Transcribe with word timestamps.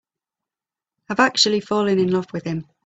I've 1.09 1.19
actually 1.19 1.59
fallen 1.59 1.99
in 1.99 2.11
love 2.11 2.25
with 2.33 2.45
him. 2.45 2.65